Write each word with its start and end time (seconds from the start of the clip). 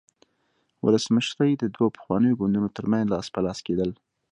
ولسمشري 0.85 1.51
د 1.57 1.63
دوو 1.75 1.87
پخوانیو 1.95 2.37
ګوندونو 2.39 2.69
ترمنځ 2.77 3.05
لاس 3.13 3.27
په 3.33 3.39
لاس 3.45 3.59
کېدل. 3.67 3.89